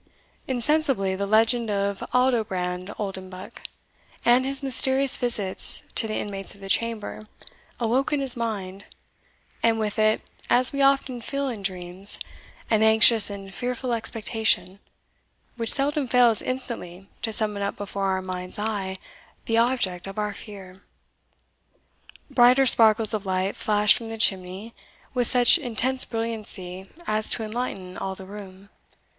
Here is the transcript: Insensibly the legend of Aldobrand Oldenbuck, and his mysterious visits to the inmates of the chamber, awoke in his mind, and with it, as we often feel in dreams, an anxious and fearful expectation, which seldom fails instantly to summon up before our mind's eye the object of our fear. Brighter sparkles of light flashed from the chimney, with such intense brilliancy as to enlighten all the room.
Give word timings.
Insensibly 0.47 1.15
the 1.15 1.27
legend 1.27 1.69
of 1.69 2.03
Aldobrand 2.11 2.89
Oldenbuck, 2.97 3.61
and 4.25 4.45
his 4.45 4.63
mysterious 4.63 5.15
visits 5.15 5.83
to 5.93 6.07
the 6.07 6.15
inmates 6.15 6.55
of 6.55 6.61
the 6.61 6.69
chamber, 6.69 7.21
awoke 7.79 8.11
in 8.11 8.19
his 8.19 8.35
mind, 8.35 8.85
and 9.61 9.77
with 9.77 9.99
it, 9.99 10.21
as 10.49 10.73
we 10.73 10.81
often 10.81 11.21
feel 11.21 11.47
in 11.49 11.61
dreams, 11.61 12.17
an 12.67 12.81
anxious 12.81 13.29
and 13.29 13.53
fearful 13.53 13.93
expectation, 13.93 14.79
which 15.55 15.71
seldom 15.71 16.07
fails 16.07 16.41
instantly 16.41 17.07
to 17.21 17.31
summon 17.31 17.61
up 17.61 17.77
before 17.77 18.05
our 18.05 18.23
mind's 18.23 18.57
eye 18.57 18.97
the 19.45 19.59
object 19.59 20.07
of 20.07 20.17
our 20.17 20.33
fear. 20.33 20.81
Brighter 22.27 22.65
sparkles 22.65 23.13
of 23.13 23.27
light 23.27 23.55
flashed 23.55 23.97
from 23.97 24.09
the 24.09 24.17
chimney, 24.17 24.73
with 25.13 25.27
such 25.27 25.59
intense 25.59 26.05
brilliancy 26.05 26.89
as 27.05 27.29
to 27.29 27.43
enlighten 27.43 27.99
all 27.99 28.15
the 28.15 28.25
room. 28.25 28.69